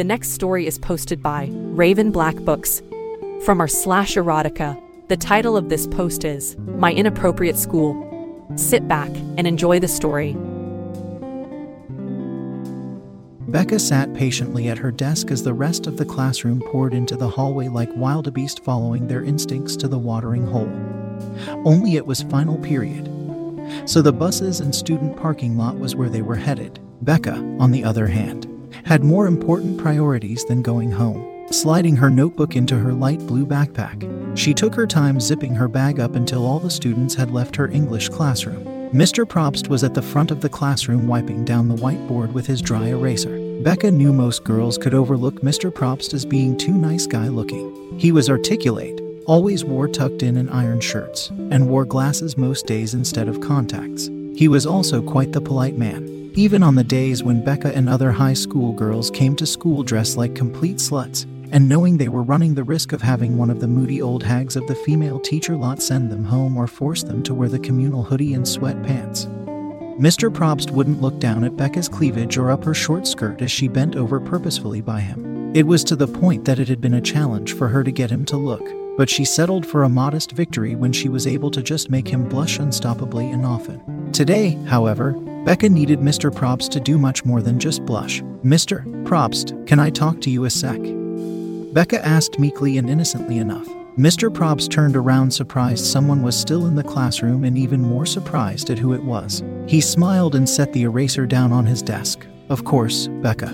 The 0.00 0.04
next 0.04 0.30
story 0.30 0.66
is 0.66 0.78
posted 0.78 1.22
by 1.22 1.50
Raven 1.52 2.10
Black 2.10 2.34
Books 2.36 2.80
from 3.44 3.60
our 3.60 3.68
slash 3.68 4.14
erotica. 4.14 4.80
The 5.08 5.16
title 5.18 5.58
of 5.58 5.68
this 5.68 5.86
post 5.86 6.24
is 6.24 6.56
My 6.56 6.90
Inappropriate 6.90 7.58
School. 7.58 8.48
Sit 8.56 8.88
back 8.88 9.10
and 9.36 9.46
enjoy 9.46 9.78
the 9.78 9.88
story. 9.88 10.34
Becca 13.50 13.78
sat 13.78 14.14
patiently 14.14 14.68
at 14.68 14.78
her 14.78 14.90
desk 14.90 15.30
as 15.30 15.42
the 15.42 15.52
rest 15.52 15.86
of 15.86 15.98
the 15.98 16.06
classroom 16.06 16.62
poured 16.62 16.94
into 16.94 17.14
the 17.14 17.28
hallway 17.28 17.68
like 17.68 17.94
wildebeest 17.94 18.64
following 18.64 19.06
their 19.06 19.22
instincts 19.22 19.76
to 19.76 19.86
the 19.86 19.98
watering 19.98 20.46
hole. 20.46 20.72
Only 21.66 21.96
it 21.96 22.06
was 22.06 22.22
final 22.22 22.56
period. 22.56 23.04
So 23.84 24.00
the 24.00 24.14
buses 24.14 24.60
and 24.60 24.74
student 24.74 25.18
parking 25.18 25.58
lot 25.58 25.78
was 25.78 25.94
where 25.94 26.08
they 26.08 26.22
were 26.22 26.36
headed. 26.36 26.80
Becca, 27.02 27.34
on 27.58 27.70
the 27.70 27.84
other 27.84 28.06
hand, 28.06 28.49
had 28.84 29.04
more 29.04 29.26
important 29.26 29.78
priorities 29.78 30.44
than 30.44 30.62
going 30.62 30.90
home. 30.90 31.46
Sliding 31.50 31.96
her 31.96 32.10
notebook 32.10 32.54
into 32.54 32.78
her 32.78 32.92
light 32.92 33.18
blue 33.26 33.44
backpack, 33.44 34.38
she 34.38 34.54
took 34.54 34.74
her 34.74 34.86
time 34.86 35.18
zipping 35.18 35.54
her 35.54 35.68
bag 35.68 35.98
up 35.98 36.14
until 36.14 36.46
all 36.46 36.60
the 36.60 36.70
students 36.70 37.14
had 37.14 37.32
left 37.32 37.56
her 37.56 37.68
English 37.68 38.08
classroom. 38.08 38.64
Mr. 38.92 39.24
Probst 39.24 39.68
was 39.68 39.84
at 39.84 39.94
the 39.94 40.02
front 40.02 40.30
of 40.30 40.40
the 40.40 40.48
classroom 40.48 41.06
wiping 41.06 41.44
down 41.44 41.68
the 41.68 41.76
whiteboard 41.76 42.32
with 42.32 42.46
his 42.46 42.60
dry 42.60 42.88
eraser. 42.88 43.38
Becca 43.62 43.90
knew 43.90 44.12
most 44.12 44.44
girls 44.44 44.78
could 44.78 44.94
overlook 44.94 45.42
Mr. 45.42 45.70
Probst 45.70 46.14
as 46.14 46.24
being 46.24 46.56
too 46.56 46.72
nice 46.72 47.06
guy 47.06 47.28
looking. 47.28 47.98
He 47.98 48.10
was 48.10 48.30
articulate, 48.30 49.00
always 49.26 49.64
wore 49.64 49.86
tucked 49.86 50.22
in 50.22 50.36
and 50.36 50.50
iron 50.50 50.80
shirts, 50.80 51.28
and 51.28 51.68
wore 51.68 51.84
glasses 51.84 52.36
most 52.36 52.66
days 52.66 52.94
instead 52.94 53.28
of 53.28 53.40
contacts. 53.40 54.08
He 54.34 54.48
was 54.48 54.66
also 54.66 55.02
quite 55.02 55.32
the 55.32 55.40
polite 55.40 55.76
man. 55.76 56.19
Even 56.34 56.62
on 56.62 56.76
the 56.76 56.84
days 56.84 57.24
when 57.24 57.44
Becca 57.44 57.74
and 57.74 57.88
other 57.88 58.12
high 58.12 58.34
school 58.34 58.72
girls 58.72 59.10
came 59.10 59.34
to 59.34 59.44
school 59.44 59.82
dressed 59.82 60.16
like 60.16 60.34
complete 60.34 60.76
sluts, 60.76 61.24
and 61.50 61.68
knowing 61.68 61.96
they 61.96 62.08
were 62.08 62.22
running 62.22 62.54
the 62.54 62.62
risk 62.62 62.92
of 62.92 63.02
having 63.02 63.36
one 63.36 63.50
of 63.50 63.58
the 63.58 63.66
moody 63.66 64.00
old 64.00 64.22
hags 64.22 64.54
of 64.54 64.64
the 64.68 64.74
female 64.76 65.18
teacher 65.18 65.56
lot 65.56 65.82
send 65.82 66.10
them 66.10 66.24
home 66.24 66.56
or 66.56 66.68
force 66.68 67.02
them 67.02 67.22
to 67.24 67.34
wear 67.34 67.48
the 67.48 67.58
communal 67.58 68.04
hoodie 68.04 68.34
and 68.34 68.44
sweatpants. 68.44 69.26
Mr. 69.98 70.30
Probst 70.32 70.70
wouldn't 70.70 71.02
look 71.02 71.18
down 71.18 71.42
at 71.42 71.56
Becca's 71.56 71.88
cleavage 71.88 72.38
or 72.38 72.52
up 72.52 72.62
her 72.62 72.74
short 72.74 73.08
skirt 73.08 73.42
as 73.42 73.50
she 73.50 73.66
bent 73.66 73.96
over 73.96 74.20
purposefully 74.20 74.80
by 74.80 75.00
him. 75.00 75.52
It 75.56 75.66
was 75.66 75.82
to 75.84 75.96
the 75.96 76.06
point 76.06 76.44
that 76.44 76.60
it 76.60 76.68
had 76.68 76.80
been 76.80 76.94
a 76.94 77.00
challenge 77.00 77.54
for 77.54 77.66
her 77.66 77.82
to 77.82 77.90
get 77.90 78.10
him 78.10 78.24
to 78.26 78.36
look, 78.36 78.66
but 78.96 79.08
she 79.08 79.24
settled 79.24 79.66
for 79.66 79.82
a 79.82 79.88
modest 79.88 80.32
victory 80.32 80.74
when 80.74 80.92
she 80.92 81.08
was 81.08 81.26
able 81.26 81.50
to 81.50 81.62
just 81.62 81.90
make 81.90 82.08
him 82.08 82.28
blush 82.28 82.58
unstoppably 82.58 83.32
and 83.32 83.44
often. 83.44 84.12
Today, 84.12 84.58
however, 84.66 85.12
Becca 85.44 85.68
needed 85.68 86.00
Mr. 86.00 86.30
Probst 86.30 86.70
to 86.70 86.80
do 86.80 86.98
much 86.98 87.24
more 87.24 87.40
than 87.40 87.58
just 87.58 87.84
blush. 87.86 88.22
Mr. 88.44 88.84
Probst, 89.04 89.66
can 89.66 89.78
I 89.78 89.90
talk 89.90 90.20
to 90.22 90.30
you 90.30 90.44
a 90.44 90.50
sec? 90.50 90.80
Becca 91.72 92.04
asked 92.04 92.38
meekly 92.38 92.78
and 92.78 92.90
innocently 92.90 93.38
enough. 93.38 93.68
Mr. 93.98 94.30
Probst 94.30 94.70
turned 94.70 94.96
around 94.96 95.30
surprised 95.30 95.84
someone 95.84 96.22
was 96.22 96.38
still 96.38 96.66
in 96.66 96.74
the 96.74 96.82
classroom 96.82 97.44
and 97.44 97.58
even 97.58 97.80
more 97.80 98.06
surprised 98.06 98.70
at 98.70 98.78
who 98.78 98.92
it 98.92 99.04
was. 99.04 99.42
He 99.66 99.80
smiled 99.80 100.34
and 100.34 100.48
set 100.48 100.72
the 100.72 100.82
eraser 100.82 101.26
down 101.26 101.52
on 101.52 101.66
his 101.66 101.82
desk. 101.82 102.26
Of 102.48 102.64
course, 102.64 103.08
Becca. 103.22 103.48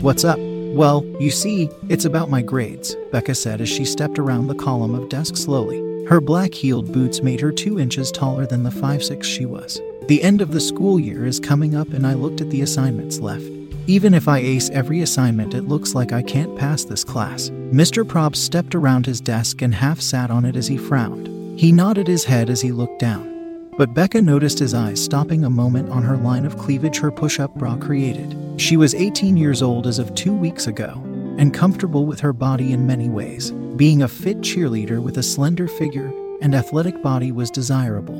What's 0.00 0.24
up? 0.24 0.38
Well, 0.74 1.04
you 1.18 1.30
see, 1.30 1.68
it's 1.88 2.04
about 2.04 2.30
my 2.30 2.42
grades, 2.42 2.94
Becca 3.10 3.34
said 3.34 3.60
as 3.60 3.68
she 3.68 3.84
stepped 3.84 4.18
around 4.18 4.46
the 4.46 4.54
column 4.54 4.94
of 4.94 5.08
desks 5.08 5.40
slowly. 5.40 5.78
Her 6.06 6.20
black 6.20 6.54
heeled 6.54 6.92
boots 6.92 7.20
made 7.20 7.40
her 7.40 7.52
two 7.52 7.78
inches 7.78 8.12
taller 8.12 8.46
than 8.46 8.62
the 8.62 8.70
five 8.70 9.02
six 9.02 9.26
she 9.26 9.44
was. 9.44 9.80
The 10.06 10.22
end 10.22 10.40
of 10.40 10.52
the 10.52 10.60
school 10.60 10.98
year 10.98 11.26
is 11.26 11.40
coming 11.40 11.74
up, 11.74 11.88
and 11.88 12.06
I 12.06 12.14
looked 12.14 12.40
at 12.40 12.50
the 12.50 12.62
assignments 12.62 13.18
left. 13.18 13.44
Even 13.86 14.14
if 14.14 14.28
I 14.28 14.38
ace 14.38 14.70
every 14.70 15.00
assignment, 15.00 15.54
it 15.54 15.68
looks 15.68 15.94
like 15.94 16.12
I 16.12 16.22
can't 16.22 16.56
pass 16.56 16.84
this 16.84 17.04
class. 17.04 17.50
Mr. 17.72 18.04
Probst 18.04 18.36
stepped 18.36 18.74
around 18.74 19.06
his 19.06 19.20
desk 19.20 19.62
and 19.62 19.74
half 19.74 20.00
sat 20.00 20.30
on 20.30 20.44
it 20.44 20.56
as 20.56 20.66
he 20.66 20.76
frowned. 20.78 21.58
He 21.58 21.72
nodded 21.72 22.06
his 22.06 22.24
head 22.24 22.50
as 22.50 22.60
he 22.60 22.70
looked 22.70 23.00
down. 23.00 23.70
But 23.78 23.94
Becca 23.94 24.22
noticed 24.22 24.58
his 24.58 24.74
eyes 24.74 25.02
stopping 25.02 25.44
a 25.44 25.50
moment 25.50 25.90
on 25.90 26.02
her 26.02 26.16
line 26.16 26.44
of 26.44 26.56
cleavage 26.56 26.98
her 26.98 27.10
push 27.10 27.40
up 27.40 27.54
bra 27.54 27.76
created. 27.76 28.34
She 28.58 28.76
was 28.76 28.94
18 28.94 29.36
years 29.36 29.62
old 29.62 29.86
as 29.86 30.00
of 30.00 30.14
two 30.16 30.34
weeks 30.34 30.66
ago, 30.66 31.00
and 31.38 31.54
comfortable 31.54 32.06
with 32.06 32.18
her 32.20 32.32
body 32.32 32.72
in 32.72 32.88
many 32.88 33.08
ways. 33.08 33.52
Being 33.76 34.02
a 34.02 34.08
fit 34.08 34.40
cheerleader 34.40 35.00
with 35.00 35.18
a 35.18 35.22
slender 35.22 35.68
figure 35.68 36.12
and 36.40 36.54
athletic 36.54 37.00
body 37.00 37.30
was 37.30 37.52
desirable. 37.52 38.16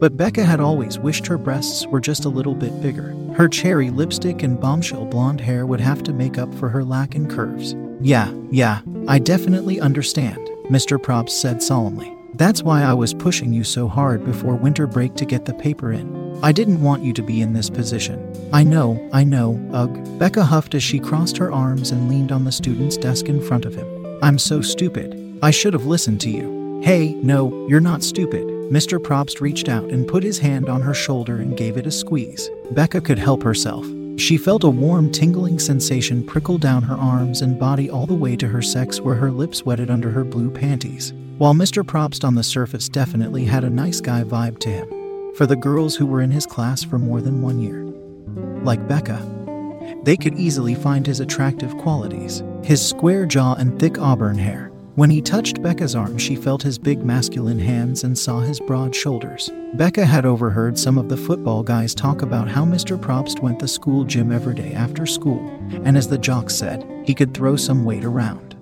But 0.00 0.16
Becca 0.16 0.42
had 0.42 0.60
always 0.60 0.98
wished 0.98 1.26
her 1.26 1.36
breasts 1.36 1.86
were 1.86 2.00
just 2.00 2.24
a 2.24 2.30
little 2.30 2.54
bit 2.54 2.80
bigger. 2.80 3.14
Her 3.34 3.46
cherry 3.46 3.90
lipstick 3.90 4.42
and 4.42 4.58
bombshell 4.58 5.04
blonde 5.04 5.40
hair 5.40 5.66
would 5.66 5.80
have 5.80 6.02
to 6.04 6.14
make 6.14 6.38
up 6.38 6.52
for 6.54 6.70
her 6.70 6.82
lack 6.82 7.14
in 7.14 7.28
curves. 7.28 7.76
Yeah, 8.00 8.32
yeah, 8.50 8.80
I 9.06 9.18
definitely 9.18 9.80
understand, 9.80 10.48
Mr. 10.70 10.98
Probst 10.98 11.30
said 11.30 11.62
solemnly. 11.62 12.16
That's 12.34 12.62
why 12.62 12.82
I 12.82 12.94
was 12.94 13.12
pushing 13.12 13.52
you 13.52 13.64
so 13.64 13.86
hard 13.86 14.24
before 14.24 14.54
winter 14.56 14.86
break 14.86 15.14
to 15.16 15.26
get 15.26 15.44
the 15.44 15.54
paper 15.54 15.92
in. 15.92 16.21
I 16.44 16.50
didn't 16.50 16.82
want 16.82 17.04
you 17.04 17.12
to 17.12 17.22
be 17.22 17.40
in 17.40 17.52
this 17.52 17.70
position. 17.70 18.18
I 18.52 18.64
know, 18.64 19.08
I 19.12 19.22
know, 19.22 19.60
ugh. 19.72 20.18
Becca 20.18 20.44
huffed 20.44 20.74
as 20.74 20.82
she 20.82 20.98
crossed 20.98 21.36
her 21.36 21.52
arms 21.52 21.92
and 21.92 22.08
leaned 22.08 22.32
on 22.32 22.44
the 22.44 22.50
student's 22.50 22.96
desk 22.96 23.28
in 23.28 23.40
front 23.40 23.64
of 23.64 23.76
him. 23.76 24.18
I'm 24.22 24.38
so 24.38 24.60
stupid. 24.60 25.38
I 25.40 25.52
should 25.52 25.72
have 25.72 25.86
listened 25.86 26.20
to 26.22 26.30
you. 26.30 26.80
Hey, 26.82 27.14
no, 27.22 27.68
you're 27.68 27.80
not 27.80 28.02
stupid. 28.02 28.44
Mr. 28.72 28.98
Probst 28.98 29.40
reached 29.40 29.68
out 29.68 29.90
and 29.90 30.08
put 30.08 30.24
his 30.24 30.40
hand 30.40 30.68
on 30.68 30.80
her 30.80 30.94
shoulder 30.94 31.36
and 31.36 31.56
gave 31.56 31.76
it 31.76 31.86
a 31.86 31.92
squeeze. 31.92 32.50
Becca 32.72 33.02
could 33.02 33.20
help 33.20 33.44
herself. 33.44 33.86
She 34.16 34.36
felt 34.36 34.64
a 34.64 34.68
warm, 34.68 35.12
tingling 35.12 35.60
sensation 35.60 36.26
prickle 36.26 36.58
down 36.58 36.82
her 36.82 36.96
arms 36.96 37.42
and 37.42 37.56
body 37.56 37.88
all 37.88 38.06
the 38.06 38.14
way 38.14 38.34
to 38.36 38.48
her 38.48 38.62
sex 38.62 39.00
where 39.00 39.14
her 39.14 39.30
lips 39.30 39.64
wetted 39.64 39.90
under 39.90 40.10
her 40.10 40.24
blue 40.24 40.50
panties. 40.50 41.12
While 41.38 41.54
Mr. 41.54 41.84
Probst 41.84 42.24
on 42.24 42.34
the 42.34 42.42
surface 42.42 42.88
definitely 42.88 43.44
had 43.44 43.62
a 43.62 43.70
nice 43.70 44.00
guy 44.00 44.24
vibe 44.24 44.58
to 44.60 44.68
him, 44.68 45.01
for 45.36 45.46
the 45.46 45.56
girls 45.56 45.96
who 45.96 46.06
were 46.06 46.22
in 46.22 46.30
his 46.30 46.46
class 46.46 46.82
for 46.82 46.98
more 46.98 47.20
than 47.20 47.42
one 47.42 47.58
year. 47.58 47.84
Like 48.64 48.86
Becca, 48.86 49.20
they 50.04 50.16
could 50.16 50.38
easily 50.38 50.74
find 50.74 51.06
his 51.06 51.20
attractive 51.20 51.76
qualities 51.78 52.42
his 52.64 52.86
square 52.86 53.26
jaw 53.26 53.54
and 53.54 53.78
thick 53.78 53.98
auburn 53.98 54.38
hair. 54.38 54.68
When 54.94 55.10
he 55.10 55.20
touched 55.20 55.62
Becca's 55.62 55.96
arm, 55.96 56.16
she 56.18 56.36
felt 56.36 56.62
his 56.62 56.78
big 56.78 57.02
masculine 57.02 57.58
hands 57.58 58.04
and 58.04 58.16
saw 58.16 58.40
his 58.40 58.60
broad 58.60 58.94
shoulders. 58.94 59.50
Becca 59.74 60.04
had 60.04 60.26
overheard 60.26 60.78
some 60.78 60.98
of 60.98 61.08
the 61.08 61.16
football 61.16 61.62
guys 61.62 61.94
talk 61.94 62.22
about 62.22 62.46
how 62.46 62.64
Mr. 62.64 62.96
Probst 62.98 63.40
went 63.40 63.58
the 63.58 63.66
school 63.66 64.04
gym 64.04 64.30
every 64.30 64.54
day 64.54 64.74
after 64.74 65.06
school, 65.06 65.40
and 65.84 65.96
as 65.96 66.08
the 66.08 66.18
jocks 66.18 66.54
said, 66.54 66.86
he 67.04 67.14
could 67.14 67.32
throw 67.32 67.56
some 67.56 67.84
weight 67.84 68.04
around. 68.04 68.54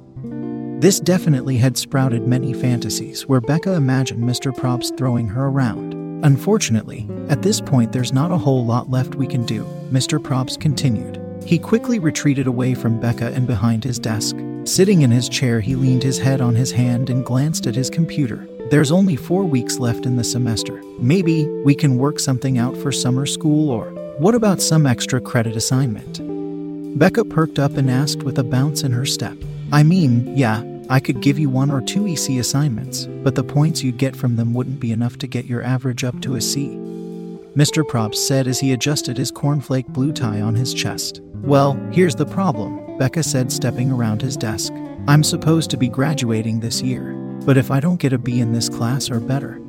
This 0.81 1.00
definitely 1.00 1.59
had 1.59 1.77
sprouted 1.77 2.27
many 2.27 2.55
fantasies 2.55 3.27
where 3.27 3.41
Becca 3.41 3.75
imagined 3.75 4.25
Mr. 4.25 4.50
Probst 4.50 4.97
throwing 4.97 5.29
her 5.29 5.47
around. 5.47 6.00
Unfortunately, 6.23 7.09
at 7.31 7.41
this 7.41 7.61
point, 7.61 7.93
there's 7.93 8.13
not 8.13 8.31
a 8.31 8.37
whole 8.37 8.65
lot 8.65 8.91
left 8.91 9.15
we 9.15 9.27
can 9.27 9.47
do, 9.47 9.65
Mr. 9.91 10.19
Probst 10.19 10.61
continued. 10.61 11.19
He 11.47 11.59
quickly 11.59 11.99
retreated 11.99 12.47
away 12.47 12.75
from 12.75 13.01
Becca 13.01 13.33
and 13.33 13.47
behind 13.47 13.85
his 13.85 13.99
desk. 13.99 14.37
Sitting 14.65 15.01
in 15.01 15.11
his 15.11 15.31
chair, 15.31 15.61
he 15.61 15.75
leaned 15.75 16.03
his 16.03 16.19
head 16.19 16.43
on 16.43 16.55
his 16.55 16.71
hand 16.71 17.09
and 17.09 17.25
glanced 17.25 17.67
at 17.67 17.75
his 17.75 17.89
computer. 17.89 18.47
There's 18.71 18.93
only 18.93 19.17
four 19.17 19.45
weeks 19.45 19.79
left 19.79 20.05
in 20.05 20.17
the 20.17 20.25
semester. 20.25 20.83
Maybe 20.99 21.47
we 21.65 21.75
can 21.75 21.97
work 21.97 22.21
something 22.21 22.59
out 22.59 22.77
for 22.77 22.93
summer 22.93 23.25
school, 23.25 23.71
or 23.71 23.91
what 24.19 24.35
about 24.35 24.61
some 24.61 24.87
extra 24.87 25.21
credit 25.23 25.57
assignment? 25.57 26.21
Becca 26.99 27.25
perked 27.25 27.59
up 27.59 27.79
and 27.79 27.91
asked 27.91 28.25
with 28.25 28.39
a 28.39 28.45
bounce 28.45 28.83
in 28.83 28.93
her 28.93 29.07
step. 29.07 29.37
I 29.73 29.83
mean, 29.83 30.37
yeah, 30.37 30.63
I 30.91 30.99
could 30.99 31.21
give 31.21 31.39
you 31.39 31.49
one 31.49 31.71
or 31.71 31.81
two 31.81 32.09
EC 32.09 32.41
assignments, 32.41 33.07
but 33.07 33.37
the 33.37 33.45
points 33.45 33.81
you'd 33.81 33.97
get 33.97 34.17
from 34.17 34.35
them 34.35 34.53
wouldn't 34.53 34.81
be 34.81 34.91
enough 34.91 35.19
to 35.19 35.29
get 35.29 35.45
your 35.45 35.63
average 35.63 36.03
up 36.03 36.21
to 36.23 36.35
a 36.35 36.41
C. 36.41 36.67
Mr. 37.55 37.85
Probst 37.85 38.17
said 38.17 38.49
as 38.49 38.59
he 38.59 38.73
adjusted 38.73 39.17
his 39.17 39.31
cornflake 39.31 39.87
blue 39.87 40.13
tie 40.13 40.41
on 40.41 40.57
his 40.57 40.75
chest. 40.75 41.21
Well, 41.43 41.75
here's 41.93 42.17
the 42.17 42.27
problem, 42.27 42.99
Becca 42.99 43.23
said, 43.23 43.53
stepping 43.53 43.93
around 43.93 44.21
his 44.21 44.37
desk. 44.37 44.73
I'm 45.07 45.23
supposed 45.23 45.71
to 45.71 45.77
be 45.77 45.89
graduating 45.89 46.59
this 46.59 46.83
year, 46.83 47.13
but 47.47 47.57
if 47.57 47.71
I 47.71 47.79
don't 47.79 48.01
get 48.01 48.13
a 48.13 48.19
B 48.19 48.41
in 48.41 48.53
this 48.53 48.69
class 48.69 49.13
or 49.13 49.21
better, 49.21 49.61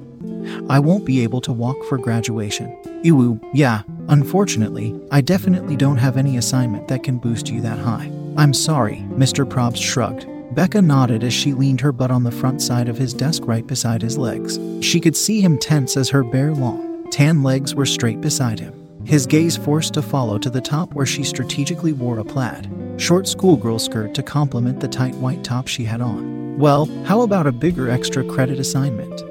I 0.69 0.79
won't 0.79 1.06
be 1.06 1.21
able 1.21 1.41
to 1.41 1.53
walk 1.53 1.77
for 1.85 2.00
graduation. 2.00 2.75
Ew, 3.03 3.39
yeah, 3.53 3.83
unfortunately, 4.07 5.00
I 5.12 5.21
definitely 5.21 5.75
don't 5.75 5.97
have 5.97 6.17
any 6.17 6.38
assignment 6.38 6.88
that 6.88 7.03
can 7.03 7.19
boost 7.19 7.47
you 7.47 7.62
that 7.62 7.77
high. 7.77 8.12
I'm 8.38 8.56
sorry, 8.56 9.06
Mr. 9.12 9.45
Probst 9.45 9.83
shrugged. 9.83 10.25
Becca 10.53 10.81
nodded 10.81 11.24
as 11.24 11.33
she 11.33 11.53
leaned 11.53 11.80
her 11.80 11.94
butt 11.94 12.12
on 12.12 12.24
the 12.24 12.31
front 12.31 12.62
side 12.62 12.89
of 12.89 12.98
his 12.98 13.13
desk 13.13 13.44
right 13.45 13.65
beside 13.65 14.01
his 14.01 14.18
legs. 14.18 14.59
She 14.86 15.00
could 15.00 15.15
see 15.15 15.39
him 15.39 15.57
tense 15.57 15.95
as 15.95 16.09
her 16.09 16.25
bare, 16.25 16.53
long, 16.53 17.09
tan 17.09 17.42
legs 17.42 17.74
were 17.74 17.86
straight 17.86 18.19
beside 18.19 18.59
him. 18.59 18.74
His 19.06 19.25
gaze 19.25 19.56
forced 19.56 19.94
to 19.94 20.01
follow 20.01 20.38
to 20.38 20.50
the 20.50 20.59
top 20.59 20.94
where 20.94 21.06
she 21.06 21.24
strategically 21.24 21.94
wore 21.94 22.19
a 22.19 22.25
plaid, 22.25 22.69
short 22.98 23.30
schoolgirl 23.30 23.80
skirt 23.80 24.13
to 24.13 24.24
complement 24.24 24.81
the 24.81 24.89
tight 24.89 25.15
white 25.15 25.44
top 25.44 25.69
she 25.69 25.86
had 25.86 26.01
on. 26.01 26.59
Well, 26.59 26.86
how 27.06 27.21
about 27.21 27.48
a 27.48 27.53
bigger 27.53 27.89
extra 27.89 28.24
credit 28.25 28.59
assignment? 28.59 29.24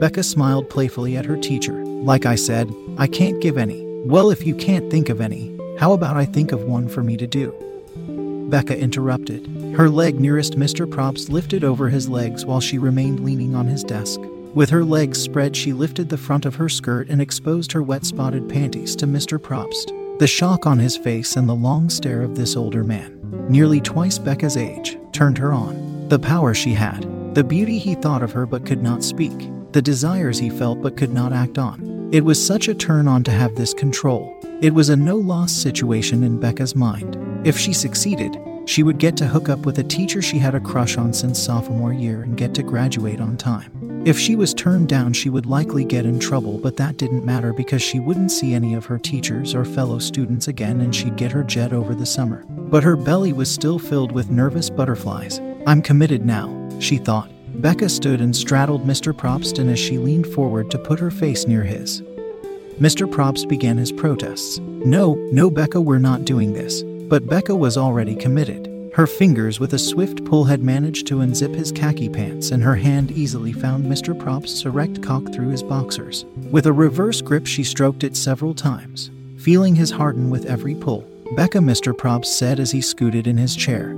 Becca 0.00 0.22
smiled 0.22 0.70
playfully 0.70 1.18
at 1.18 1.26
her 1.26 1.36
teacher. 1.36 1.84
Like 1.84 2.24
I 2.24 2.34
said, 2.34 2.74
I 2.96 3.08
can't 3.08 3.42
give 3.42 3.58
any. 3.58 3.84
Well, 4.06 4.30
if 4.30 4.46
you 4.46 4.54
can't 4.54 4.90
think 4.90 5.10
of 5.10 5.20
any, 5.20 5.54
how 5.78 5.92
about 5.92 6.16
I 6.16 6.24
think 6.24 6.52
of 6.52 6.62
one 6.62 6.88
for 6.88 7.02
me 7.02 7.18
to 7.18 7.26
do? 7.26 7.52
Becca 8.48 8.76
interrupted. 8.78 9.59
Her 9.76 9.88
leg 9.88 10.20
nearest 10.20 10.58
Mr. 10.58 10.86
Probst 10.86 11.30
lifted 11.30 11.64
over 11.64 11.88
his 11.88 12.08
legs 12.08 12.44
while 12.44 12.60
she 12.60 12.78
remained 12.78 13.20
leaning 13.20 13.54
on 13.54 13.66
his 13.66 13.84
desk. 13.84 14.20
With 14.52 14.68
her 14.70 14.84
legs 14.84 15.20
spread, 15.20 15.56
she 15.56 15.72
lifted 15.72 16.08
the 16.08 16.18
front 16.18 16.44
of 16.44 16.56
her 16.56 16.68
skirt 16.68 17.08
and 17.08 17.22
exposed 17.22 17.70
her 17.72 17.82
wet 17.82 18.04
spotted 18.04 18.48
panties 18.48 18.96
to 18.96 19.06
Mr. 19.06 19.38
Probst. 19.38 19.92
The 20.18 20.26
shock 20.26 20.66
on 20.66 20.78
his 20.78 20.96
face 20.96 21.36
and 21.36 21.48
the 21.48 21.54
long 21.54 21.88
stare 21.88 22.20
of 22.22 22.36
this 22.36 22.56
older 22.56 22.82
man, 22.82 23.18
nearly 23.48 23.80
twice 23.80 24.18
Becca's 24.18 24.56
age, 24.56 24.98
turned 25.12 25.38
her 25.38 25.52
on. 25.52 26.08
The 26.08 26.18
power 26.18 26.52
she 26.52 26.72
had, 26.72 27.06
the 27.34 27.44
beauty 27.44 27.78
he 27.78 27.94
thought 27.94 28.22
of 28.22 28.32
her 28.32 28.44
but 28.44 28.66
could 28.66 28.82
not 28.82 29.04
speak, 29.04 29.50
the 29.72 29.80
desires 29.80 30.38
he 30.38 30.50
felt 30.50 30.82
but 30.82 30.96
could 30.96 31.12
not 31.14 31.32
act 31.32 31.58
on. 31.58 32.10
It 32.12 32.24
was 32.24 32.44
such 32.44 32.66
a 32.66 32.74
turn 32.74 33.06
on 33.06 33.22
to 33.24 33.30
have 33.30 33.54
this 33.54 33.72
control. 33.72 34.36
It 34.60 34.74
was 34.74 34.88
a 34.88 34.96
no 34.96 35.16
loss 35.16 35.52
situation 35.52 36.24
in 36.24 36.40
Becca's 36.40 36.74
mind. 36.74 37.16
If 37.46 37.56
she 37.56 37.72
succeeded, 37.72 38.36
she 38.70 38.84
would 38.84 38.98
get 38.98 39.16
to 39.16 39.26
hook 39.26 39.48
up 39.48 39.66
with 39.66 39.80
a 39.80 39.82
teacher 39.82 40.22
she 40.22 40.38
had 40.38 40.54
a 40.54 40.60
crush 40.60 40.96
on 40.96 41.12
since 41.12 41.40
sophomore 41.40 41.92
year 41.92 42.22
and 42.22 42.36
get 42.36 42.54
to 42.54 42.62
graduate 42.62 43.20
on 43.20 43.36
time. 43.36 44.04
If 44.06 44.16
she 44.16 44.36
was 44.36 44.54
turned 44.54 44.88
down, 44.88 45.12
she 45.12 45.28
would 45.28 45.44
likely 45.44 45.84
get 45.84 46.06
in 46.06 46.20
trouble, 46.20 46.56
but 46.56 46.76
that 46.76 46.96
didn't 46.96 47.24
matter 47.24 47.52
because 47.52 47.82
she 47.82 47.98
wouldn't 47.98 48.30
see 48.30 48.54
any 48.54 48.74
of 48.74 48.86
her 48.86 48.96
teachers 48.96 49.56
or 49.56 49.64
fellow 49.64 49.98
students 49.98 50.46
again 50.46 50.82
and 50.82 50.94
she'd 50.94 51.16
get 51.16 51.32
her 51.32 51.42
jet 51.42 51.72
over 51.72 51.96
the 51.96 52.06
summer. 52.06 52.44
But 52.46 52.84
her 52.84 52.94
belly 52.94 53.32
was 53.32 53.50
still 53.50 53.80
filled 53.80 54.12
with 54.12 54.30
nervous 54.30 54.70
butterflies. 54.70 55.40
I'm 55.66 55.82
committed 55.82 56.24
now, 56.24 56.68
she 56.78 56.96
thought. 56.96 57.28
Becca 57.60 57.88
stood 57.88 58.20
and 58.20 58.36
straddled 58.36 58.86
Mr. 58.86 59.12
Propston 59.12 59.68
as 59.68 59.80
she 59.80 59.98
leaned 59.98 60.28
forward 60.28 60.70
to 60.70 60.78
put 60.78 61.00
her 61.00 61.10
face 61.10 61.44
near 61.44 61.64
his. 61.64 62.02
Mr. 62.78 63.10
Probst 63.10 63.48
began 63.48 63.78
his 63.78 63.90
protests. 63.90 64.60
No, 64.60 65.14
no, 65.32 65.50
Becca, 65.50 65.80
we're 65.80 65.98
not 65.98 66.24
doing 66.24 66.52
this. 66.52 66.84
But 67.10 67.26
Becca 67.26 67.56
was 67.56 67.76
already 67.76 68.14
committed. 68.14 68.92
Her 68.94 69.04
fingers, 69.04 69.58
with 69.58 69.74
a 69.74 69.78
swift 69.80 70.24
pull, 70.24 70.44
had 70.44 70.62
managed 70.62 71.08
to 71.08 71.16
unzip 71.16 71.52
his 71.52 71.72
khaki 71.72 72.08
pants, 72.08 72.52
and 72.52 72.62
her 72.62 72.76
hand 72.76 73.10
easily 73.10 73.52
found 73.52 73.84
Mr. 73.84 74.16
Probst's 74.16 74.64
erect 74.64 75.02
cock 75.02 75.32
through 75.32 75.48
his 75.48 75.64
boxers. 75.64 76.24
With 76.52 76.66
a 76.66 76.72
reverse 76.72 77.20
grip, 77.20 77.48
she 77.48 77.64
stroked 77.64 78.04
it 78.04 78.16
several 78.16 78.54
times, 78.54 79.10
feeling 79.38 79.74
his 79.74 79.90
harden 79.90 80.30
with 80.30 80.46
every 80.46 80.76
pull. 80.76 81.04
Becca, 81.34 81.58
Mr. 81.58 81.92
Probst 81.92 82.26
said 82.26 82.60
as 82.60 82.70
he 82.70 82.80
scooted 82.80 83.26
in 83.26 83.36
his 83.36 83.56
chair. 83.56 83.92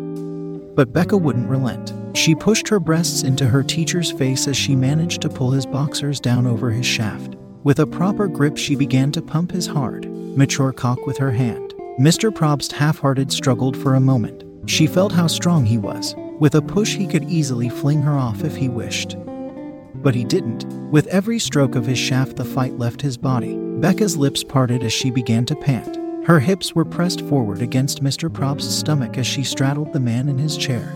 But 0.74 0.94
Becca 0.94 1.18
wouldn't 1.18 1.50
relent. 1.50 1.92
She 2.14 2.34
pushed 2.34 2.66
her 2.68 2.80
breasts 2.80 3.24
into 3.24 3.46
her 3.46 3.62
teacher's 3.62 4.10
face 4.10 4.48
as 4.48 4.56
she 4.56 4.74
managed 4.74 5.20
to 5.20 5.28
pull 5.28 5.50
his 5.50 5.66
boxers 5.66 6.18
down 6.18 6.46
over 6.46 6.70
his 6.70 6.86
shaft. 6.86 7.36
With 7.62 7.78
a 7.80 7.86
proper 7.86 8.26
grip, 8.26 8.56
she 8.56 8.74
began 8.74 9.12
to 9.12 9.20
pump 9.20 9.50
his 9.50 9.66
hard, 9.66 10.10
mature 10.34 10.72
cock 10.72 11.06
with 11.06 11.18
her 11.18 11.32
hand. 11.32 11.71
Mr. 11.98 12.30
Probst 12.30 12.72
half 12.72 12.98
hearted 13.00 13.30
struggled 13.30 13.76
for 13.76 13.94
a 13.94 14.00
moment. 14.00 14.44
She 14.64 14.86
felt 14.86 15.12
how 15.12 15.26
strong 15.26 15.66
he 15.66 15.76
was. 15.76 16.14
With 16.38 16.54
a 16.54 16.62
push, 16.62 16.94
he 16.94 17.06
could 17.06 17.24
easily 17.24 17.68
fling 17.68 18.00
her 18.00 18.16
off 18.16 18.44
if 18.44 18.56
he 18.56 18.70
wished. 18.70 19.16
But 19.96 20.14
he 20.14 20.24
didn't. 20.24 20.64
With 20.90 21.06
every 21.08 21.38
stroke 21.38 21.74
of 21.74 21.84
his 21.84 21.98
shaft, 21.98 22.36
the 22.36 22.46
fight 22.46 22.78
left 22.78 23.02
his 23.02 23.18
body. 23.18 23.58
Becca's 23.80 24.16
lips 24.16 24.42
parted 24.42 24.82
as 24.82 24.92
she 24.92 25.10
began 25.10 25.44
to 25.44 25.54
pant. 25.54 25.98
Her 26.26 26.40
hips 26.40 26.74
were 26.74 26.86
pressed 26.86 27.20
forward 27.20 27.60
against 27.60 28.02
Mr. 28.02 28.30
Probst's 28.30 28.74
stomach 28.74 29.18
as 29.18 29.26
she 29.26 29.44
straddled 29.44 29.92
the 29.92 30.00
man 30.00 30.30
in 30.30 30.38
his 30.38 30.56
chair, 30.56 30.94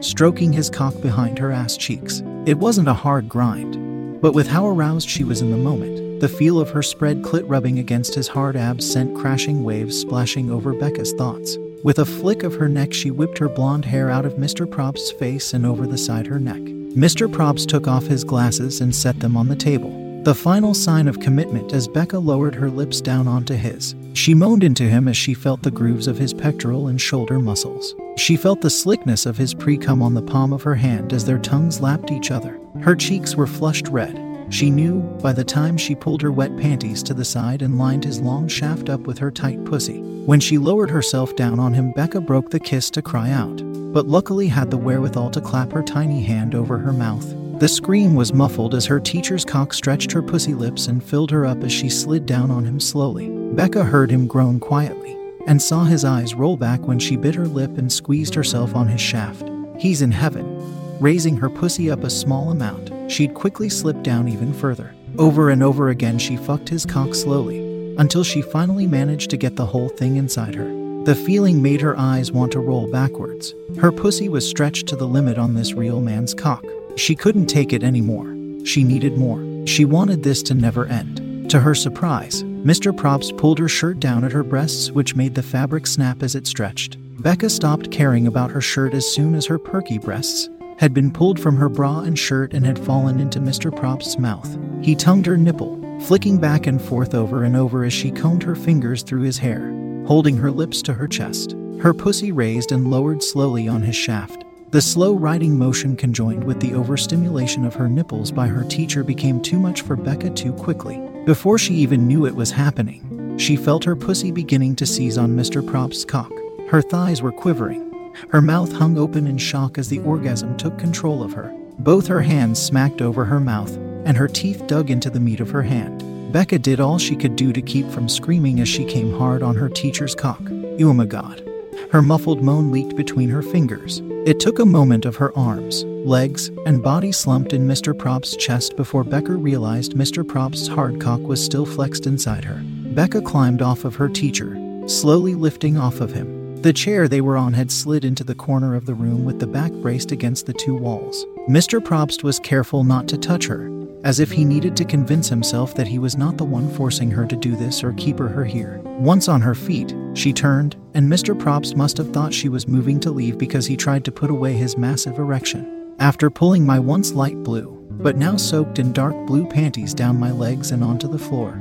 stroking 0.00 0.52
his 0.52 0.68
cock 0.68 1.00
behind 1.00 1.38
her 1.38 1.52
ass 1.52 1.78
cheeks. 1.78 2.22
It 2.44 2.58
wasn't 2.58 2.88
a 2.88 2.94
hard 2.94 3.30
grind, 3.30 4.20
but 4.20 4.34
with 4.34 4.48
how 4.48 4.66
aroused 4.66 5.08
she 5.08 5.24
was 5.24 5.40
in 5.40 5.50
the 5.50 5.56
moment, 5.56 6.11
the 6.22 6.28
feel 6.28 6.60
of 6.60 6.70
her 6.70 6.84
spread 6.84 7.20
clit 7.20 7.42
rubbing 7.48 7.80
against 7.80 8.14
his 8.14 8.28
hard 8.28 8.56
abs 8.56 8.88
sent 8.88 9.12
crashing 9.18 9.64
waves 9.64 9.98
splashing 9.98 10.52
over 10.52 10.72
Becca's 10.72 11.12
thoughts. 11.14 11.58
With 11.82 11.98
a 11.98 12.04
flick 12.04 12.44
of 12.44 12.54
her 12.54 12.68
neck, 12.68 12.92
she 12.92 13.10
whipped 13.10 13.38
her 13.38 13.48
blonde 13.48 13.84
hair 13.84 14.08
out 14.08 14.24
of 14.24 14.34
Mr. 14.34 14.64
Probst's 14.64 15.10
face 15.10 15.52
and 15.52 15.66
over 15.66 15.84
the 15.84 15.98
side 15.98 16.28
her 16.28 16.38
neck. 16.38 16.60
Mr. 16.60 17.28
Probst 17.28 17.66
took 17.66 17.88
off 17.88 18.04
his 18.04 18.22
glasses 18.22 18.80
and 18.80 18.94
set 18.94 19.18
them 19.18 19.36
on 19.36 19.48
the 19.48 19.56
table. 19.56 19.90
The 20.22 20.32
final 20.32 20.74
sign 20.74 21.08
of 21.08 21.18
commitment 21.18 21.72
as 21.72 21.88
Becca 21.88 22.20
lowered 22.20 22.54
her 22.54 22.70
lips 22.70 23.00
down 23.00 23.26
onto 23.26 23.54
his. 23.54 23.96
She 24.12 24.32
moaned 24.32 24.62
into 24.62 24.84
him 24.84 25.08
as 25.08 25.16
she 25.16 25.34
felt 25.34 25.64
the 25.64 25.72
grooves 25.72 26.06
of 26.06 26.18
his 26.18 26.32
pectoral 26.32 26.86
and 26.86 27.00
shoulder 27.00 27.40
muscles. 27.40 27.96
She 28.16 28.36
felt 28.36 28.60
the 28.60 28.70
slickness 28.70 29.26
of 29.26 29.38
his 29.38 29.54
pre 29.54 29.76
cum 29.76 30.00
on 30.00 30.14
the 30.14 30.22
palm 30.22 30.52
of 30.52 30.62
her 30.62 30.76
hand 30.76 31.12
as 31.12 31.24
their 31.24 31.40
tongues 31.40 31.80
lapped 31.80 32.12
each 32.12 32.30
other. 32.30 32.60
Her 32.80 32.94
cheeks 32.94 33.34
were 33.34 33.48
flushed 33.48 33.88
red, 33.88 34.31
she 34.52 34.70
knew 34.70 35.00
by 35.22 35.32
the 35.32 35.42
time 35.42 35.76
she 35.76 35.94
pulled 35.94 36.20
her 36.20 36.30
wet 36.30 36.54
panties 36.58 37.02
to 37.02 37.14
the 37.14 37.24
side 37.24 37.62
and 37.62 37.78
lined 37.78 38.04
his 38.04 38.20
long 38.20 38.46
shaft 38.46 38.90
up 38.90 39.00
with 39.00 39.18
her 39.18 39.30
tight 39.30 39.64
pussy. 39.64 40.00
When 40.26 40.40
she 40.40 40.58
lowered 40.58 40.90
herself 40.90 41.34
down 41.34 41.58
on 41.58 41.72
him, 41.72 41.92
Becca 41.92 42.20
broke 42.20 42.50
the 42.50 42.60
kiss 42.60 42.90
to 42.90 43.02
cry 43.02 43.30
out, 43.30 43.62
but 43.92 44.06
luckily 44.06 44.48
had 44.48 44.70
the 44.70 44.76
wherewithal 44.76 45.30
to 45.30 45.40
clap 45.40 45.72
her 45.72 45.82
tiny 45.82 46.22
hand 46.22 46.54
over 46.54 46.76
her 46.78 46.92
mouth. 46.92 47.26
The 47.58 47.68
scream 47.68 48.14
was 48.14 48.34
muffled 48.34 48.74
as 48.74 48.86
her 48.86 49.00
teacher's 49.00 49.44
cock 49.44 49.72
stretched 49.72 50.12
her 50.12 50.22
pussy 50.22 50.52
lips 50.52 50.86
and 50.86 51.02
filled 51.02 51.30
her 51.30 51.46
up 51.46 51.62
as 51.64 51.72
she 51.72 51.88
slid 51.88 52.26
down 52.26 52.50
on 52.50 52.64
him 52.64 52.78
slowly. 52.78 53.30
Becca 53.54 53.84
heard 53.84 54.10
him 54.10 54.26
groan 54.26 54.60
quietly 54.60 55.16
and 55.46 55.60
saw 55.60 55.84
his 55.84 56.04
eyes 56.04 56.34
roll 56.34 56.56
back 56.56 56.86
when 56.86 56.98
she 56.98 57.16
bit 57.16 57.34
her 57.34 57.46
lip 57.46 57.78
and 57.78 57.92
squeezed 57.92 58.34
herself 58.34 58.74
on 58.74 58.88
his 58.88 59.00
shaft. 59.00 59.48
He's 59.78 60.02
in 60.02 60.12
heaven. 60.12 60.58
Raising 61.00 61.36
her 61.38 61.50
pussy 61.50 61.90
up 61.90 62.04
a 62.04 62.10
small 62.10 62.52
amount, 62.52 62.91
she'd 63.12 63.34
quickly 63.34 63.68
slip 63.68 64.02
down 64.02 64.28
even 64.28 64.52
further. 64.52 64.94
Over 65.18 65.50
and 65.50 65.62
over 65.62 65.90
again, 65.90 66.18
she 66.18 66.36
fucked 66.36 66.68
his 66.68 66.86
cock 66.86 67.14
slowly, 67.14 67.94
until 67.98 68.24
she 68.24 68.40
finally 68.40 68.86
managed 68.86 69.30
to 69.30 69.36
get 69.36 69.56
the 69.56 69.66
whole 69.66 69.90
thing 69.90 70.16
inside 70.16 70.54
her. 70.54 70.82
The 71.04 71.14
feeling 71.14 71.60
made 71.60 71.80
her 71.80 71.98
eyes 71.98 72.32
want 72.32 72.52
to 72.52 72.60
roll 72.60 72.90
backwards. 72.90 73.54
Her 73.78 73.92
pussy 73.92 74.28
was 74.28 74.48
stretched 74.48 74.86
to 74.88 74.96
the 74.96 75.06
limit 75.06 75.36
on 75.36 75.54
this 75.54 75.74
real 75.74 76.00
man's 76.00 76.32
cock. 76.32 76.64
She 76.96 77.14
couldn't 77.14 77.46
take 77.46 77.72
it 77.72 77.82
anymore. 77.82 78.26
She 78.64 78.84
needed 78.84 79.18
more. 79.18 79.66
She 79.66 79.84
wanted 79.84 80.22
this 80.22 80.42
to 80.44 80.54
never 80.54 80.86
end. 80.86 81.50
To 81.50 81.60
her 81.60 81.74
surprise, 81.74 82.44
Mr. 82.44 82.96
Probst 82.96 83.36
pulled 83.36 83.58
her 83.58 83.68
shirt 83.68 83.98
down 84.00 84.24
at 84.24 84.32
her 84.32 84.44
breasts, 84.44 84.90
which 84.92 85.16
made 85.16 85.34
the 85.34 85.42
fabric 85.42 85.86
snap 85.86 86.22
as 86.22 86.34
it 86.34 86.46
stretched. 86.46 86.96
Becca 87.20 87.50
stopped 87.50 87.90
caring 87.90 88.26
about 88.26 88.50
her 88.52 88.60
shirt 88.60 88.94
as 88.94 89.06
soon 89.06 89.34
as 89.34 89.46
her 89.46 89.58
perky 89.58 89.98
breasts 89.98 90.48
had 90.78 90.94
been 90.94 91.10
pulled 91.10 91.38
from 91.38 91.56
her 91.56 91.68
bra 91.68 92.00
and 92.00 92.18
shirt 92.18 92.54
and 92.54 92.66
had 92.66 92.78
fallen 92.78 93.20
into 93.20 93.40
Mr. 93.40 93.74
Probst's 93.74 94.18
mouth. 94.18 94.58
He 94.82 94.94
tongued 94.94 95.26
her 95.26 95.36
nipple, 95.36 95.80
flicking 96.00 96.38
back 96.38 96.66
and 96.66 96.80
forth 96.80 97.14
over 97.14 97.44
and 97.44 97.56
over 97.56 97.84
as 97.84 97.92
she 97.92 98.10
combed 98.10 98.42
her 98.42 98.54
fingers 98.54 99.02
through 99.02 99.22
his 99.22 99.38
hair, 99.38 99.70
holding 100.06 100.36
her 100.36 100.50
lips 100.50 100.82
to 100.82 100.94
her 100.94 101.06
chest. 101.06 101.56
Her 101.80 101.94
pussy 101.94 102.32
raised 102.32 102.72
and 102.72 102.90
lowered 102.90 103.22
slowly 103.22 103.68
on 103.68 103.82
his 103.82 103.96
shaft. 103.96 104.44
The 104.70 104.80
slow 104.80 105.14
riding 105.14 105.58
motion 105.58 105.96
conjoined 105.96 106.44
with 106.44 106.58
the 106.60 106.74
overstimulation 106.74 107.64
of 107.64 107.74
her 107.74 107.88
nipples 107.88 108.32
by 108.32 108.46
her 108.46 108.64
teacher 108.64 109.04
became 109.04 109.42
too 109.42 109.58
much 109.58 109.82
for 109.82 109.96
Becca 109.96 110.30
too 110.30 110.52
quickly. 110.54 110.98
Before 111.26 111.58
she 111.58 111.74
even 111.74 112.08
knew 112.08 112.24
it 112.24 112.34
was 112.34 112.50
happening, 112.50 113.36
she 113.38 113.54
felt 113.54 113.84
her 113.84 113.94
pussy 113.94 114.30
beginning 114.30 114.76
to 114.76 114.86
seize 114.86 115.18
on 115.18 115.36
Mr. 115.36 115.66
Probst's 115.66 116.04
cock. 116.04 116.32
Her 116.68 116.80
thighs 116.80 117.20
were 117.20 117.32
quivering, 117.32 117.91
her 118.30 118.40
mouth 118.40 118.72
hung 118.72 118.98
open 118.98 119.26
in 119.26 119.38
shock 119.38 119.78
as 119.78 119.88
the 119.88 120.00
orgasm 120.00 120.56
took 120.56 120.78
control 120.78 121.22
of 121.22 121.32
her. 121.32 121.52
Both 121.78 122.06
her 122.06 122.22
hands 122.22 122.60
smacked 122.60 123.02
over 123.02 123.24
her 123.24 123.40
mouth, 123.40 123.76
and 124.04 124.16
her 124.16 124.28
teeth 124.28 124.66
dug 124.66 124.90
into 124.90 125.10
the 125.10 125.20
meat 125.20 125.40
of 125.40 125.50
her 125.50 125.62
hand. 125.62 126.32
Becca 126.32 126.58
did 126.58 126.80
all 126.80 126.98
she 126.98 127.14
could 127.14 127.36
do 127.36 127.52
to 127.52 127.60
keep 127.60 127.88
from 127.90 128.08
screaming 128.08 128.60
as 128.60 128.68
she 128.68 128.84
came 128.84 129.16
hard 129.18 129.42
on 129.42 129.54
her 129.56 129.68
teacher's 129.68 130.14
cock. 130.14 130.40
You 130.78 130.88
oh 130.88 130.94
my 130.94 131.06
god. 131.06 131.46
Her 131.90 132.00
muffled 132.00 132.42
moan 132.42 132.70
leaked 132.70 132.96
between 132.96 133.28
her 133.28 133.42
fingers, 133.42 134.00
It 134.24 134.40
took 134.40 134.60
a 134.60 134.64
moment 134.64 135.04
of 135.04 135.16
her 135.16 135.36
arms, 135.36 135.84
legs, 135.84 136.48
and 136.64 136.82
body 136.82 137.10
slumped 137.12 137.52
in 137.52 137.66
Mr. 137.66 137.96
Probst's 137.96 138.36
chest 138.36 138.76
before 138.76 139.04
Becca 139.04 139.34
realized 139.34 139.94
Mr. 139.94 140.26
Probst's 140.26 140.68
hard 140.68 141.00
cock 141.00 141.20
was 141.20 141.44
still 141.44 141.66
flexed 141.66 142.06
inside 142.06 142.44
her. 142.44 142.62
Becca 142.94 143.20
climbed 143.22 143.62
off 143.62 143.84
of 143.84 143.96
her 143.96 144.08
teacher, 144.08 144.56
slowly 144.86 145.34
lifting 145.34 145.76
off 145.76 146.00
of 146.00 146.12
him. 146.12 146.41
The 146.62 146.72
chair 146.72 147.08
they 147.08 147.20
were 147.20 147.36
on 147.36 147.54
had 147.54 147.72
slid 147.72 148.04
into 148.04 148.22
the 148.22 148.36
corner 148.36 148.76
of 148.76 148.86
the 148.86 148.94
room 148.94 149.24
with 149.24 149.40
the 149.40 149.48
back 149.48 149.72
braced 149.72 150.12
against 150.12 150.46
the 150.46 150.52
two 150.52 150.76
walls. 150.76 151.26
Mr. 151.48 151.80
Probst 151.80 152.22
was 152.22 152.38
careful 152.38 152.84
not 152.84 153.08
to 153.08 153.18
touch 153.18 153.48
her, 153.48 153.68
as 154.04 154.20
if 154.20 154.30
he 154.30 154.44
needed 154.44 154.76
to 154.76 154.84
convince 154.84 155.28
himself 155.28 155.74
that 155.74 155.88
he 155.88 155.98
was 155.98 156.16
not 156.16 156.36
the 156.36 156.44
one 156.44 156.70
forcing 156.70 157.10
her 157.10 157.26
to 157.26 157.34
do 157.34 157.56
this 157.56 157.82
or 157.82 157.92
keep 157.94 158.20
her 158.20 158.44
here. 158.44 158.80
Once 158.84 159.26
on 159.28 159.40
her 159.40 159.56
feet, 159.56 159.92
she 160.14 160.32
turned, 160.32 160.76
and 160.94 161.10
Mr. 161.10 161.36
Probst 161.36 161.74
must 161.74 161.96
have 161.96 162.12
thought 162.12 162.32
she 162.32 162.48
was 162.48 162.68
moving 162.68 163.00
to 163.00 163.10
leave 163.10 163.38
because 163.38 163.66
he 163.66 163.76
tried 163.76 164.04
to 164.04 164.12
put 164.12 164.30
away 164.30 164.52
his 164.52 164.76
massive 164.76 165.18
erection. 165.18 165.96
After 165.98 166.30
pulling 166.30 166.64
my 166.64 166.78
once 166.78 167.10
light 167.10 167.42
blue, 167.42 167.84
but 167.90 168.16
now 168.16 168.36
soaked 168.36 168.78
in 168.78 168.92
dark 168.92 169.16
blue 169.26 169.48
panties 169.48 169.94
down 169.94 170.16
my 170.16 170.30
legs 170.30 170.70
and 170.70 170.84
onto 170.84 171.08
the 171.08 171.18
floor, 171.18 171.60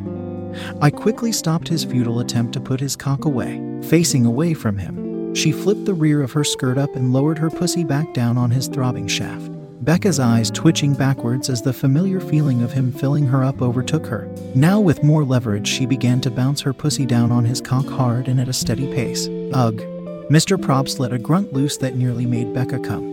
I 0.81 0.89
quickly 0.89 1.31
stopped 1.31 1.67
his 1.67 1.83
futile 1.83 2.19
attempt 2.19 2.53
to 2.53 2.59
put 2.59 2.79
his 2.79 2.95
cock 2.95 3.25
away. 3.25 3.61
Facing 3.83 4.25
away 4.25 4.53
from 4.53 4.77
him, 4.77 5.33
she 5.33 5.51
flipped 5.51 5.85
the 5.85 5.93
rear 5.93 6.21
of 6.21 6.31
her 6.33 6.43
skirt 6.43 6.77
up 6.77 6.95
and 6.95 7.13
lowered 7.13 7.37
her 7.37 7.49
pussy 7.49 7.83
back 7.83 8.13
down 8.13 8.37
on 8.37 8.51
his 8.51 8.67
throbbing 8.67 9.07
shaft. 9.07 9.51
Becca's 9.83 10.19
eyes 10.19 10.51
twitching 10.51 10.93
backwards 10.93 11.49
as 11.49 11.61
the 11.61 11.73
familiar 11.73 12.19
feeling 12.19 12.61
of 12.61 12.71
him 12.71 12.91
filling 12.91 13.25
her 13.25 13.43
up 13.43 13.61
overtook 13.61 14.05
her. 14.05 14.29
Now, 14.53 14.79
with 14.79 15.03
more 15.03 15.23
leverage, 15.23 15.67
she 15.67 15.87
began 15.87 16.21
to 16.21 16.29
bounce 16.29 16.61
her 16.61 16.73
pussy 16.73 17.05
down 17.05 17.31
on 17.31 17.45
his 17.45 17.61
cock 17.61 17.87
hard 17.87 18.27
and 18.27 18.39
at 18.39 18.47
a 18.47 18.53
steady 18.53 18.93
pace. 18.93 19.27
Ugh. 19.53 19.77
Mr. 20.29 20.55
Probst 20.55 20.99
let 20.99 21.13
a 21.13 21.17
grunt 21.17 21.51
loose 21.51 21.77
that 21.77 21.95
nearly 21.95 22.27
made 22.27 22.53
Becca 22.53 22.79
come. 22.79 23.10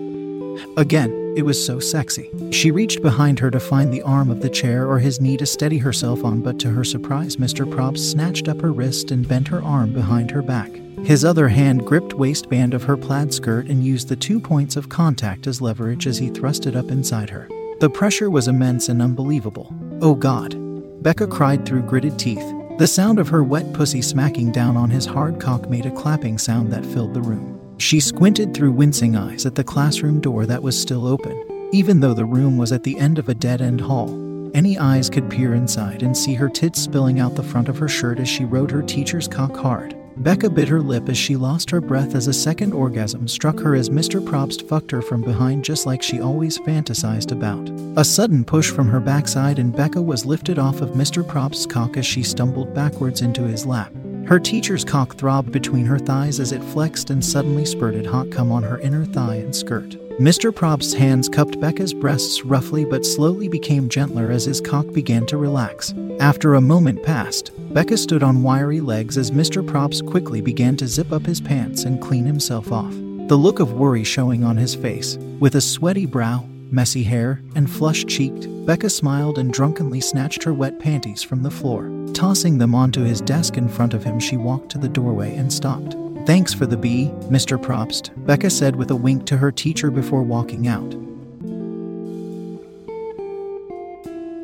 Again, 0.76 1.34
it 1.36 1.42
was 1.42 1.64
so 1.64 1.78
sexy. 1.78 2.30
She 2.50 2.70
reached 2.70 3.02
behind 3.02 3.38
her 3.38 3.50
to 3.50 3.60
find 3.60 3.92
the 3.92 4.02
arm 4.02 4.30
of 4.30 4.40
the 4.40 4.50
chair 4.50 4.88
or 4.88 4.98
his 4.98 5.20
knee 5.20 5.36
to 5.36 5.46
steady 5.46 5.78
herself 5.78 6.24
on, 6.24 6.40
but 6.40 6.58
to 6.60 6.70
her 6.70 6.84
surprise, 6.84 7.36
Mr. 7.36 7.64
Probst 7.64 8.10
snatched 8.10 8.48
up 8.48 8.60
her 8.60 8.72
wrist 8.72 9.10
and 9.10 9.28
bent 9.28 9.48
her 9.48 9.62
arm 9.62 9.92
behind 9.92 10.30
her 10.30 10.42
back. 10.42 10.70
His 11.04 11.24
other 11.24 11.48
hand 11.48 11.86
gripped 11.86 12.14
waistband 12.14 12.74
of 12.74 12.82
her 12.82 12.96
plaid 12.96 13.32
skirt 13.32 13.66
and 13.66 13.84
used 13.84 14.08
the 14.08 14.16
two 14.16 14.40
points 14.40 14.74
of 14.76 14.88
contact 14.88 15.46
as 15.46 15.60
leverage 15.60 16.06
as 16.06 16.18
he 16.18 16.28
thrust 16.28 16.66
it 16.66 16.74
up 16.74 16.90
inside 16.90 17.30
her. 17.30 17.48
The 17.80 17.90
pressure 17.90 18.30
was 18.30 18.48
immense 18.48 18.88
and 18.88 19.00
unbelievable. 19.00 19.72
Oh 20.02 20.14
God. 20.14 20.56
Becca 21.02 21.28
cried 21.28 21.64
through 21.64 21.82
gritted 21.82 22.18
teeth. 22.18 22.44
The 22.78 22.86
sound 22.86 23.20
of 23.20 23.28
her 23.28 23.44
wet 23.44 23.72
pussy 23.72 24.02
smacking 24.02 24.50
down 24.50 24.76
on 24.76 24.90
his 24.90 25.06
hard 25.06 25.40
cock 25.40 25.70
made 25.70 25.86
a 25.86 25.90
clapping 25.92 26.38
sound 26.38 26.72
that 26.72 26.84
filled 26.84 27.14
the 27.14 27.22
room. 27.22 27.57
She 27.78 28.00
squinted 28.00 28.54
through 28.54 28.72
wincing 28.72 29.14
eyes 29.14 29.46
at 29.46 29.54
the 29.54 29.62
classroom 29.62 30.20
door 30.20 30.46
that 30.46 30.62
was 30.62 30.80
still 30.80 31.06
open. 31.06 31.70
Even 31.72 32.00
though 32.00 32.14
the 32.14 32.24
room 32.24 32.58
was 32.58 32.72
at 32.72 32.82
the 32.82 32.98
end 32.98 33.18
of 33.18 33.28
a 33.28 33.34
dead 33.34 33.62
end 33.62 33.80
hall, 33.80 34.10
any 34.52 34.78
eyes 34.78 35.08
could 35.08 35.30
peer 35.30 35.54
inside 35.54 36.02
and 36.02 36.16
see 36.16 36.34
her 36.34 36.48
tits 36.48 36.80
spilling 36.80 37.20
out 37.20 37.36
the 37.36 37.42
front 37.42 37.68
of 37.68 37.78
her 37.78 37.88
shirt 37.88 38.18
as 38.18 38.28
she 38.28 38.44
rode 38.44 38.70
her 38.70 38.82
teacher's 38.82 39.28
cock 39.28 39.56
hard. 39.56 39.96
Becca 40.16 40.50
bit 40.50 40.66
her 40.66 40.80
lip 40.80 41.08
as 41.08 41.16
she 41.16 41.36
lost 41.36 41.70
her 41.70 41.80
breath 41.80 42.16
as 42.16 42.26
a 42.26 42.32
second 42.32 42.72
orgasm 42.72 43.28
struck 43.28 43.60
her 43.60 43.76
as 43.76 43.88
Mr. 43.88 44.20
Probst 44.20 44.66
fucked 44.68 44.90
her 44.90 45.00
from 45.00 45.22
behind 45.22 45.64
just 45.64 45.86
like 45.86 46.02
she 46.02 46.20
always 46.20 46.58
fantasized 46.58 47.30
about. 47.30 47.70
A 47.96 48.04
sudden 48.04 48.44
push 48.44 48.70
from 48.70 48.88
her 48.88 48.98
backside 48.98 49.60
and 49.60 49.74
Becca 49.74 50.02
was 50.02 50.26
lifted 50.26 50.58
off 50.58 50.80
of 50.80 50.90
Mr. 50.90 51.22
Probst's 51.22 51.66
cock 51.66 51.96
as 51.96 52.04
she 52.04 52.24
stumbled 52.24 52.74
backwards 52.74 53.22
into 53.22 53.42
his 53.42 53.64
lap. 53.64 53.92
Her 54.28 54.38
teacher's 54.38 54.84
cock 54.84 55.16
throbbed 55.16 55.52
between 55.52 55.86
her 55.86 55.98
thighs 55.98 56.38
as 56.38 56.52
it 56.52 56.62
flexed 56.62 57.08
and 57.08 57.24
suddenly 57.24 57.64
spurted 57.64 58.04
hot 58.04 58.30
cum 58.30 58.52
on 58.52 58.62
her 58.62 58.78
inner 58.80 59.06
thigh 59.06 59.36
and 59.36 59.56
skirt. 59.56 59.96
Mr. 60.20 60.54
Probst's 60.54 60.92
hands 60.92 61.30
cupped 61.30 61.58
Becca's 61.58 61.94
breasts 61.94 62.44
roughly 62.44 62.84
but 62.84 63.06
slowly 63.06 63.48
became 63.48 63.88
gentler 63.88 64.30
as 64.30 64.44
his 64.44 64.60
cock 64.60 64.92
began 64.92 65.24
to 65.24 65.38
relax. 65.38 65.94
After 66.20 66.56
a 66.56 66.60
moment 66.60 67.02
passed, 67.02 67.52
Becca 67.72 67.96
stood 67.96 68.22
on 68.22 68.42
wiry 68.42 68.80
legs 68.80 69.16
as 69.16 69.30
Mr. 69.30 69.66
Probst 69.66 70.06
quickly 70.06 70.42
began 70.42 70.76
to 70.76 70.86
zip 70.86 71.10
up 71.10 71.24
his 71.24 71.40
pants 71.40 71.84
and 71.84 71.98
clean 71.98 72.26
himself 72.26 72.70
off. 72.70 72.92
The 72.92 73.38
look 73.38 73.60
of 73.60 73.72
worry 73.72 74.04
showing 74.04 74.44
on 74.44 74.58
his 74.58 74.74
face, 74.74 75.16
with 75.40 75.54
a 75.54 75.62
sweaty 75.62 76.04
brow, 76.04 76.46
messy 76.72 77.02
hair, 77.02 77.42
and 77.54 77.70
flushed 77.70 78.08
cheeked, 78.08 78.46
Becca 78.66 78.90
smiled 78.90 79.38
and 79.38 79.52
drunkenly 79.52 80.00
snatched 80.00 80.42
her 80.42 80.52
wet 80.52 80.78
panties 80.78 81.22
from 81.22 81.42
the 81.42 81.50
floor. 81.50 81.90
Tossing 82.12 82.58
them 82.58 82.74
onto 82.74 83.02
his 83.02 83.20
desk 83.20 83.56
in 83.56 83.68
front 83.68 83.94
of 83.94 84.04
him, 84.04 84.18
she 84.20 84.36
walked 84.36 84.70
to 84.70 84.78
the 84.78 84.88
doorway 84.88 85.34
and 85.36 85.52
stopped. 85.52 85.96
Thanks 86.26 86.52
for 86.52 86.66
the 86.66 86.76
B, 86.76 87.10
Mr. 87.30 87.58
Probst, 87.58 88.10
Becca 88.26 88.50
said 88.50 88.76
with 88.76 88.90
a 88.90 88.96
wink 88.96 89.24
to 89.26 89.36
her 89.36 89.50
teacher 89.50 89.90
before 89.90 90.22
walking 90.22 90.68
out. 90.68 91.07